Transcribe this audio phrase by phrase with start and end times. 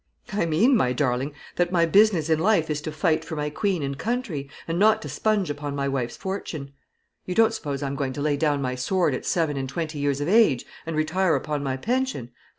[0.33, 3.83] "I mean, my darling, that my business in life is to fight for my Queen
[3.83, 6.73] and country, and not to spunge upon my wife's fortune.
[7.27, 10.19] You don't suppose I'm going to lay down my sword at seven and twenty years
[10.19, 12.31] of age, and retire upon my pension?